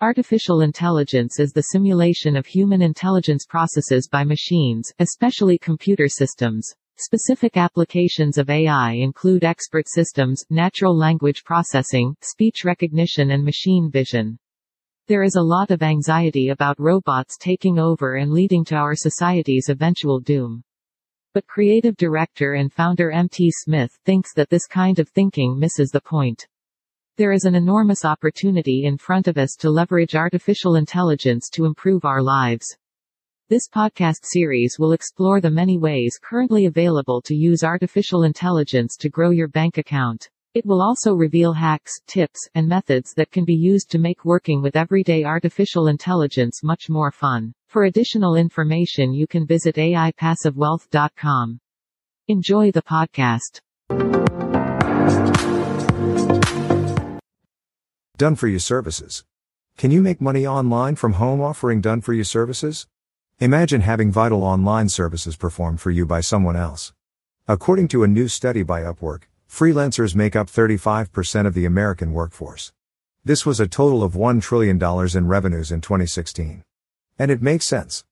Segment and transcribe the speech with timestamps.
[0.00, 6.72] Artificial intelligence is the simulation of human intelligence processes by machines, especially computer systems.
[6.98, 14.38] Specific applications of AI include expert systems, natural language processing, speech recognition and machine vision.
[15.08, 19.68] There is a lot of anxiety about robots taking over and leading to our society's
[19.68, 20.62] eventual doom.
[21.34, 23.50] But creative director and founder M.T.
[23.50, 26.46] Smith thinks that this kind of thinking misses the point.
[27.18, 32.04] There is an enormous opportunity in front of us to leverage artificial intelligence to improve
[32.04, 32.64] our lives.
[33.48, 39.08] This podcast series will explore the many ways currently available to use artificial intelligence to
[39.08, 40.28] grow your bank account.
[40.54, 44.62] It will also reveal hacks, tips, and methods that can be used to make working
[44.62, 47.52] with everyday artificial intelligence much more fun.
[47.66, 51.58] For additional information, you can visit AIPassiveWealth.com.
[52.28, 54.47] Enjoy the podcast.
[58.18, 59.22] Done for you services.
[59.76, 62.88] Can you make money online from home offering done for you services?
[63.38, 66.92] Imagine having vital online services performed for you by someone else.
[67.46, 72.72] According to a new study by Upwork, freelancers make up 35% of the American workforce.
[73.24, 74.82] This was a total of $1 trillion
[75.16, 76.64] in revenues in 2016.
[77.20, 78.04] And it makes sense.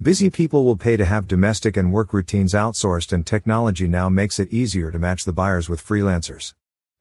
[0.00, 4.38] Busy people will pay to have domestic and work routines outsourced and technology now makes
[4.38, 6.54] it easier to match the buyers with freelancers.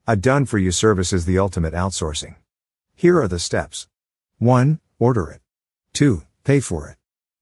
[0.05, 2.35] A done for you service is the ultimate outsourcing.
[2.99, 3.87] Here are the steps.
[4.39, 4.81] 1.
[4.99, 5.39] Order it.
[5.93, 6.23] 2.
[6.43, 6.97] Pay for it.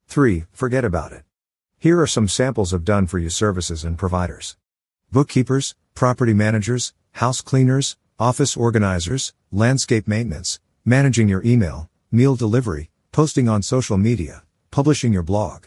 [0.08, 0.44] 3.
[0.52, 1.24] Forget about it.
[1.80, 4.56] Here are some samples of done for you services and providers.
[5.12, 13.50] Bookkeepers, property managers, house cleaners, office organizers, landscape maintenance, managing your email, meal delivery, posting
[13.50, 15.64] on social media, publishing your blog.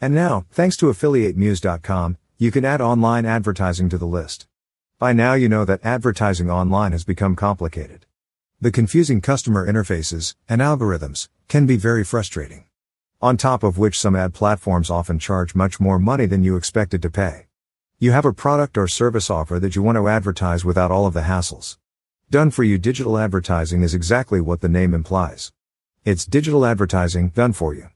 [0.00, 4.48] And now, thanks to affiliatemuse.com, you can add online advertising to the list.
[4.98, 8.06] By now you know that advertising online has become complicated.
[8.62, 12.66] The confusing customer interfaces and algorithms can be very frustrating.
[13.22, 17.00] On top of which some ad platforms often charge much more money than you expected
[17.00, 17.46] to pay.
[17.98, 21.14] You have a product or service offer that you want to advertise without all of
[21.14, 21.78] the hassles.
[22.30, 25.52] Done for you digital advertising is exactly what the name implies.
[26.04, 27.88] It's digital advertising done for you.